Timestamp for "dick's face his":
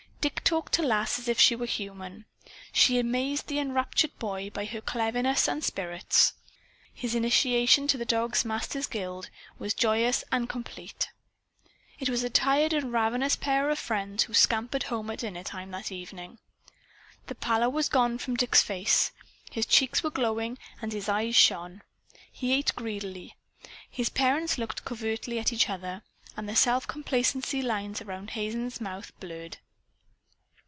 18.37-19.65